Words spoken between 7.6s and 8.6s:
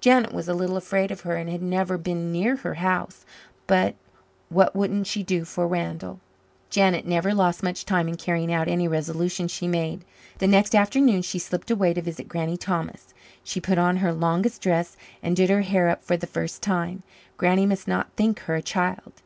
much time in carrying